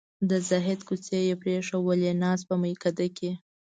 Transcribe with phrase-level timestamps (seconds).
[0.29, 3.31] د زهد کوڅې یې پرېښوولې ناست په میکده کې